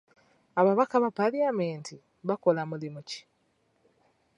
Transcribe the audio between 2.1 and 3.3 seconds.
bakola mulimu ki?